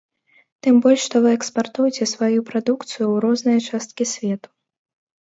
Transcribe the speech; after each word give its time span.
Тым 0.67 0.79
больш 0.85 1.03
што 1.09 1.21
вы 1.25 1.29
экспартуеце 1.37 2.09
сваю 2.15 2.39
прадукцыю 2.49 3.05
ў 3.07 3.15
розныя 3.29 3.59
часткі 3.71 4.13
свету. 4.17 4.49